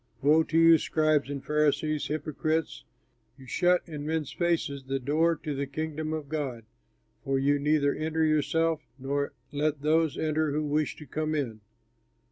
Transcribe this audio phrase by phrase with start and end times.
[0.23, 2.85] Woe to you, scribes and Pharisees, hypocrites!
[3.37, 6.63] You shut in men's faces the door to the Kingdom of God;
[7.23, 11.61] for you neither enter yourselves nor let those enter who wish to come in.